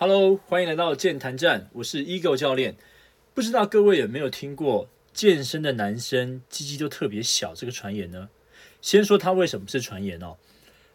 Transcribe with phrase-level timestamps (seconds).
[0.00, 2.76] Hello，欢迎来到健谈站，我是 Ego 教练。
[3.34, 8.28] 不知道各位有没有听过健身的男生鸡鸡都特别小这个传言呢？
[8.80, 10.36] 先说它为什么是传言哦。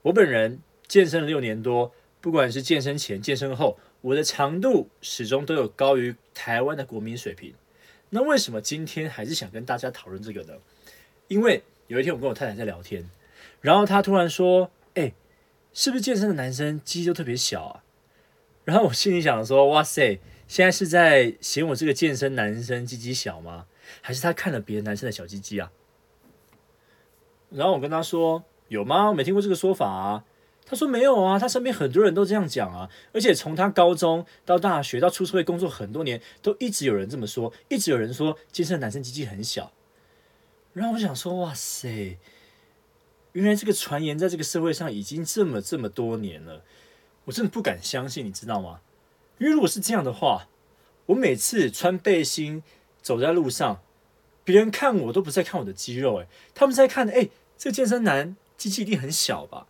[0.00, 7.52] 我本人健身了六年多，不管是健身前、健身后，我的长度始终都有高于台湾的国民水平。
[8.08, 10.54] 那为什么今天还是想跟大家讨论这个呢？
[11.28, 13.10] 因为有一天我跟我太太在聊天，
[13.60, 15.12] 然后她突然说：“哎，
[15.74, 17.82] 是不是健身的男生鸡鸡都特别小啊？”
[18.66, 23.66] 然后我心里想说：“哇塞，现在是在嫌我这个健身男生鸡鸡小吗？
[24.00, 25.70] 还是他看了别的男生的小鸡鸡啊？”
[27.48, 29.08] 然后我跟他说：“有吗？
[29.08, 30.24] 我没听过这个说法啊。”
[30.66, 39.72] 他说：“没有啊，他身边很多人都这样讲啊，而且从他高中到大学到出社会工作很多年，都一直有人这么说，一直有人说健身男生鸡鸡很小。”
[40.74, 42.18] 然后我想说：“哇塞，
[43.30, 46.64] 原来这个传言在这个社会上已经这么这么多年了。”
[47.26, 48.80] 我真的不敢相信，你知道吗？
[49.38, 50.48] 因为如果是这样的话，
[51.06, 52.62] 我每次穿背心
[53.02, 53.80] 走在路上，
[54.44, 57.28] 别人看我都不在看我的肌肉，诶，他们在看，哎，
[57.58, 59.66] 这个健身男机器一定很小吧？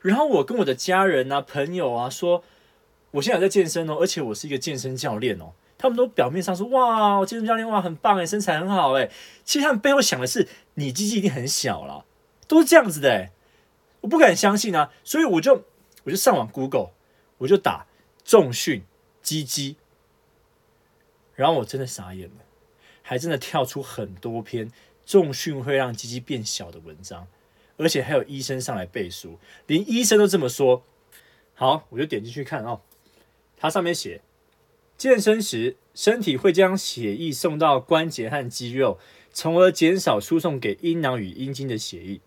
[0.00, 2.42] 然后我跟我的家人啊、朋友啊说，
[3.10, 9.10] 我现在在健身哦，而且我是一个健身教练哦，他们都表面上说，哇，健身教练哇，很棒诶，身材很好诶。
[9.44, 12.04] 其实他们背后想的是，你机器一定很小了，
[12.46, 13.30] 都是这样子的诶，
[14.00, 15.64] 我不敢相信啊，所以我就。
[16.08, 16.92] 我就上网 Google，
[17.36, 17.86] 我就打
[18.24, 18.82] 重训
[19.20, 19.76] 鸡鸡，
[21.34, 22.36] 然后我真的傻眼了，
[23.02, 24.72] 还真的跳出很多篇
[25.04, 27.28] 重训会让鸡鸡变小的文章，
[27.76, 30.82] 而且还有医生上来背书，连医生都这么说。
[31.54, 32.80] 好，我就点进去看哦，
[33.58, 34.22] 它上面写，
[34.96, 38.98] 健身时身体会将血液送到关节和肌肉，
[39.30, 42.20] 从而减少输送给阴囊与阴茎的血液。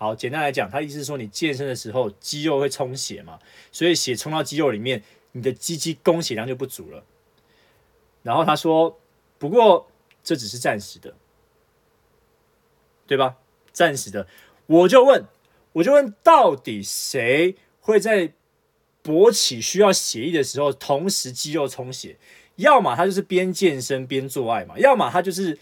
[0.00, 3.38] 好，简单来讲，他意思是说，你健身的时候肌肉会充血嘛，
[3.70, 7.04] 所以血冲到肌肉里面，你的肌肌供血量就不足了。
[8.22, 8.98] 然后他说，
[9.36, 9.90] 不过
[10.24, 11.14] 这只是暂时的，
[13.06, 13.36] 对吧？
[13.72, 14.26] 暂时的。
[14.64, 15.26] 我就问，
[15.74, 18.32] 我就问，到底谁会在
[19.04, 22.16] 勃起需要血液的时候，同时肌肉充血？
[22.56, 25.58] 要么他就是边健身边做爱嘛，要么他就是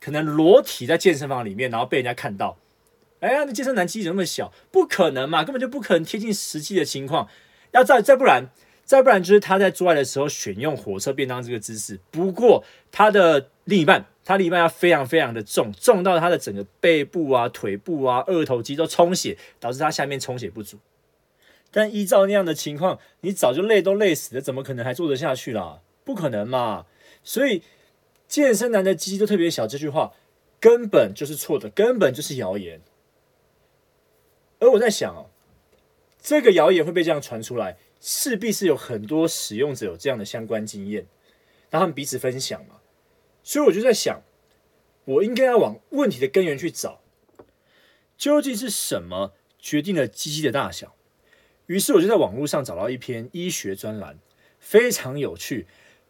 [0.00, 2.56] 可能裸体在健身房里面，然后被人家看到。
[3.20, 4.52] 哎呀，那健身男肌怎么那么小？
[4.70, 7.28] 不可能嘛，根本就不可能贴近实际的情况。
[7.72, 8.50] 要再再不然，
[8.84, 11.98] 再不然就是他在做爱的时候选用火车便当这个姿势。
[12.10, 20.78] 不过他的另一半，他另一半要非常非常的重，重到他的整个背部啊、腿部啊、二头肌都充血，导致他下面充血不足。
[21.70, 25.80] 但依照那样的情况，你早就累都累死了，怎么可能还做得下去啦？
[26.04, 26.86] 不可能嘛！
[27.24, 27.62] 所以
[28.28, 30.12] 健身男的肌都特别小，这句话
[30.60, 32.80] 根本就是错的，根本就是谣言。
[34.64, 35.30] 而我在想哦，
[36.22, 41.06] 这个谣言会被这样传出来，势必是有很多使用者有这样的相关经验，
[41.68, 42.76] 然后他们彼此分享嘛。
[43.42, 44.22] 所以我就在想，
[45.04, 47.02] 我应该要往问题的根源去找，
[48.16, 50.94] 究竟是什么决定了鸡鸡的大小？
[51.66, 54.18] 于是我就在网络上找到一篇医学专栏，
[54.58, 55.66] 非常有趣。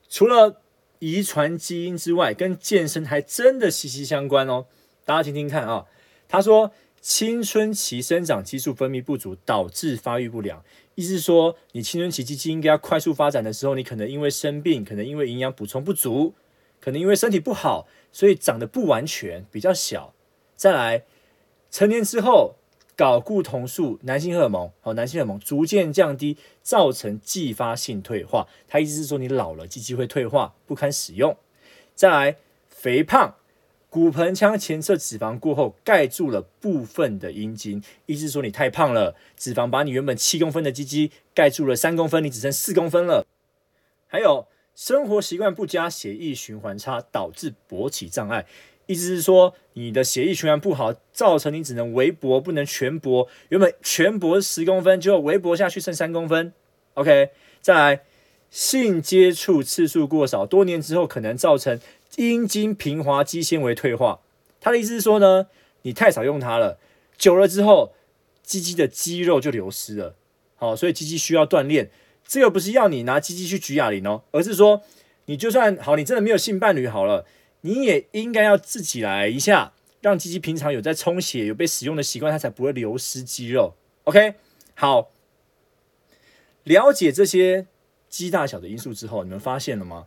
[0.09, 0.63] 除了
[1.01, 4.67] 遗传基因之外，跟健身还真的息息相关哦。
[5.05, 5.87] 大家听听看啊，
[6.29, 6.73] 他说。
[7.05, 16.33] 青春期生长激素分泌不足导致发育不良，意思是说，你青春期基基应该要快速发展的时候，你可能因为生病，可能因为营养补充不足，
[16.81, 20.15] 可能因为身体不好，所以长得不完全，比较小。
[20.57, 21.05] 再来，
[21.71, 22.55] 成年之后，
[22.97, 28.49] 睾固酮素、男性荷尔蒙，好，男性荷尔蒙逐渐降低，造成继发性退化。
[28.67, 31.37] 他意思是说，你老了，鸡鸡会退化，不堪使用。
[31.95, 32.37] 再来，
[32.71, 33.35] 肥胖。
[33.95, 43.25] 骨盆腔前侧脂肪过后盖住了部分的阴茎，意思是说你太胖了，脂肪把你原本七公分的鸡鸡盖住了三公分，你只剩四公分了。
[44.09, 48.47] 还有生活习惯不佳，血液循环差，导致勃起障碍，
[48.87, 56.53] 意思是说你的血液循环不好，造成你只能微勃不能全勃，原本全勃十公分，就微勃下去剩三公分。
[56.95, 57.31] OK，
[57.61, 58.01] 再来
[58.51, 61.79] 性接触次数过少，多年之后可能造成。
[62.17, 64.21] 阴茎平滑肌纤维退化，
[64.61, 65.47] 他的意思是说呢，
[65.83, 66.79] 你太少用它了，
[67.17, 67.93] 久了之后，
[68.43, 70.15] 鸡鸡的肌肉就流失了。
[70.57, 71.91] 好，所以鸡鸡需要锻炼。
[72.27, 74.83] 这个不是要你拿鸡鸡去举哑铃哦，而是说，
[75.27, 77.27] 你就算好，你真的没有性伴侣好了，
[77.61, 83.75] 你也应该要自己来一下，让鸡鸡平常有在充血、有被使用的习惯，它才不会流失肌肉。
[84.05, 84.35] OK，
[84.75, 85.11] 好，
[86.63, 87.67] 了解这些
[88.09, 90.07] 鸡大小的因素之后，你们发现了吗？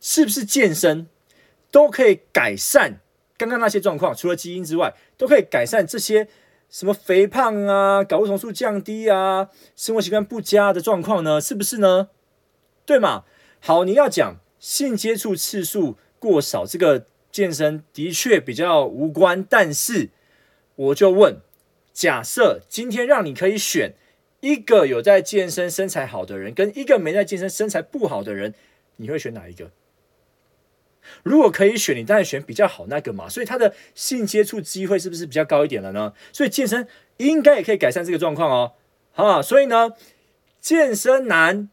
[0.00, 1.08] 是不是健身？
[1.70, 3.00] 都可以改善
[3.36, 6.28] 刚刚那些状况，除了基因之外，都可以改善这些
[6.68, 11.40] 什么肥胖啊、睾固酮素降低啊、生活习惯不佳的状况呢？
[11.40, 12.10] 是不是呢？
[12.84, 13.24] 对嘛？
[13.60, 19.42] 好，你要讲性接触次数过少，这个健身的确比较无关。
[19.48, 20.10] 但是
[20.76, 21.38] 我就问，
[21.92, 23.94] 假设今天让你可以选
[24.40, 28.54] 一个有在健身身材好的人，跟一个没在健身身材不好的人，
[28.96, 29.70] 你会选哪一个？
[31.22, 33.28] 如果可以选，你当然选比较好那个嘛。
[33.28, 36.12] 所以他的性接触机会是不是比较高一点了呢？
[36.32, 36.86] 所以健身
[37.18, 38.72] 应该也可以改善这个状况哦。
[39.14, 39.90] 啊，所以呢，
[40.60, 41.68] 健身男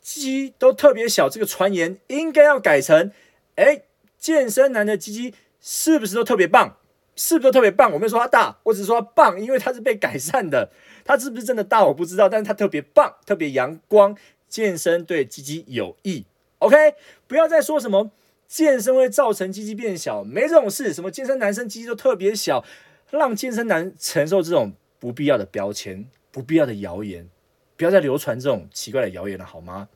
[0.00, 3.12] 鸡都特别小，这个传言应该要改成：
[3.56, 3.82] 哎，
[4.18, 6.76] 健身男的鸡鸡是不是都特别棒？
[7.18, 7.90] 是不是都特别棒？
[7.92, 10.70] 我没有说他大，我只是说他棒，因为他是被改善的。
[11.04, 14.16] 他是不是真的大我不知道，但是他特别棒，特别阳光，
[14.48, 16.26] 健身对鸡鸡有益。
[16.58, 16.94] OK，
[17.26, 18.10] 不要再说什么。
[18.48, 20.92] 健身会造成鸡鸡变小，没这种事。
[20.92, 22.64] 什么健身男生鸡鸡都特别小，
[23.10, 27.28] 让健身男承受这种不必要的标签、不必要的谣言，
[27.76, 29.88] 不要再流传这种奇怪的谣言了，好吗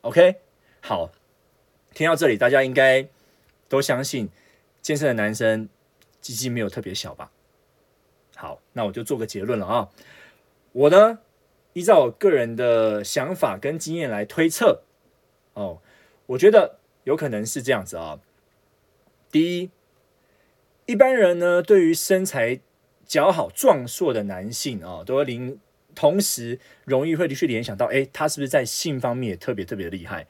[0.00, 0.36] ？OK，
[0.80, 1.10] 好，
[1.92, 3.06] 听到这里，大家应该
[3.68, 4.30] 都相信
[4.80, 5.68] 健身的男生
[6.20, 7.30] 鸡鸡没有特别小吧？
[8.34, 9.90] 好，那我就做个结论了啊。
[10.72, 11.18] 我呢，
[11.74, 14.82] 依照我个人的想法跟经验来推测，
[15.52, 15.82] 哦，
[16.26, 16.78] 我觉得。
[17.06, 18.18] 有可能是这样子啊。
[19.30, 19.70] 第一，
[20.86, 22.60] 一般人呢，对于身材
[23.06, 25.56] 较好、壮硕的男性啊，都会联
[25.94, 30.26] 同时容易会去联想到，哎，他是不是在性方面也特别特别厉害？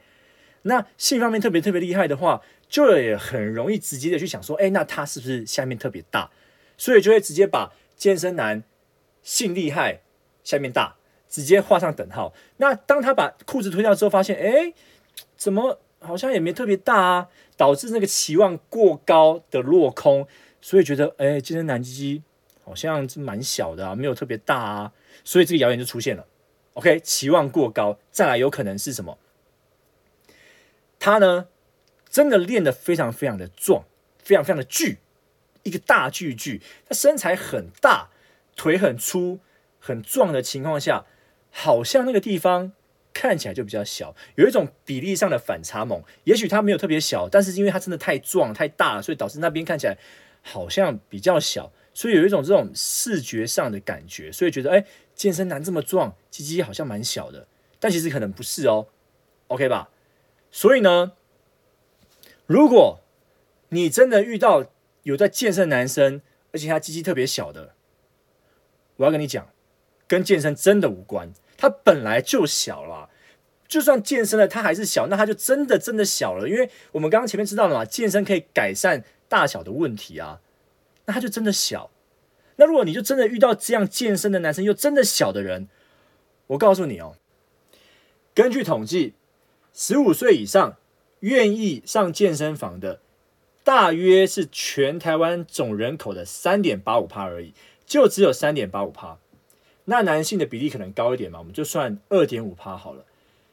[0.61, 6.29] 那性方面特别特别厉害的话，就也很容易直接的去想说，哎，那他是不是下面特别大？
[6.77, 8.63] 所以就会直接把健身男
[9.23, 10.01] 性厉害、
[10.43, 10.97] 下面大
[11.27, 12.35] 直接画上等号。
[12.57, 14.73] 那当他把裤子脱掉之后，发现，哎，
[15.35, 15.79] 怎么？
[15.99, 20.27] 好像也没特别大啊，导致那个期望过高的落空，
[20.61, 22.23] 所以觉得哎，今天男鸡鸡
[22.63, 26.27] 好像是蛮小的啊，没有特别大啊，所以这个谣言就出现了。
[26.73, 29.17] OK，期望过高，再来有可能是什么？
[30.99, 31.47] 他呢，
[32.09, 33.85] 真的练得非常非常的壮，
[34.19, 34.99] 非常非常的巨，
[35.63, 38.09] 一个大巨巨，他身材很大，
[38.55, 39.39] 腿很粗，
[39.79, 41.05] 很壮的情况下，
[41.49, 42.73] 好像那个地方。
[43.19, 46.03] 看起来就比较小，有一种比例上的反差萌。
[46.25, 49.97] 也许它没有特别小，但是因为它真的太壮太大了，所以导致那边看起来
[50.43, 54.85] 好像比较小，所以有一种这种视觉上的感觉，所以觉得哎，
[55.15, 57.47] 健身男这么壮，鸡鸡好像蛮小的，
[57.79, 58.85] 但其实可能不是哦
[59.47, 59.89] ，OK 吧？
[60.51, 61.13] 所以呢，
[62.45, 62.99] 如果
[63.69, 64.65] 你真的遇到
[65.01, 66.21] 有在健身男生，
[66.51, 67.73] 而且他鸡鸡特别小的，
[68.97, 69.49] 我要跟你讲，
[70.07, 71.33] 跟健身真的无关。
[71.57, 73.09] 它本来就小了，
[73.67, 76.47] 就算健身了，它还是小，那它就真的真的小了。
[76.47, 80.39] 因为我们刚刚前面知道了嘛，健身可以改善大小的问题啊，
[81.05, 81.89] 那它就真的小。
[82.57, 85.67] 那如果你就真的遇到这样健身的男生又真的小的人，
[86.47, 87.15] 我告诉你哦，
[88.33, 89.13] 根据统计，
[89.73, 90.77] 十五岁以上
[91.19, 92.99] 愿意上健身房的，
[93.63, 97.53] 大约是全台湾总人口的三点八五趴而已，
[97.85, 99.17] 就只有三点八五趴。
[99.89, 103.05] 那男性的比例可能高一点嘛，我们就算二点五趴好了，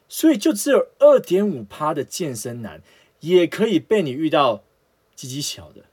[0.09, 2.81] 所以就只有二点五趴的健身男
[3.21, 4.61] 也可以被你遇到
[5.15, 5.85] 鸡鸡小的，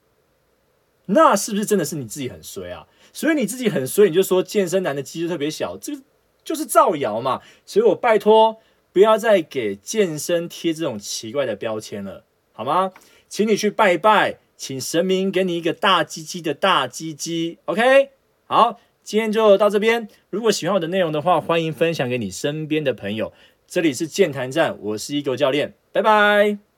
[1.06, 2.88] 那是不是真的是你自己很衰啊？
[3.12, 6.02] 所以你自己很衰，你就说健身男的鸡鸡特别小，这个
[6.42, 7.40] 就是造谣嘛。
[7.64, 8.56] 所以我拜托
[8.92, 12.92] 不要再给健身贴这种奇怪的标签了，好吗？
[13.28, 18.10] 请你去拜拜，请神明给你一个大鸡鸡的大鸡鸡，OK？
[18.46, 18.80] 好。
[19.02, 20.08] 今天就到这边。
[20.30, 23.32] 如果喜欢我的内容的话，欢迎分享给你身边的朋友。
[23.66, 26.71] 这里是健谈站，我是一狗教练，拜拜。